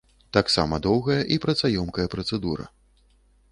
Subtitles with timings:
[0.37, 2.69] Таксама доўгая і працаёмкая працэдура.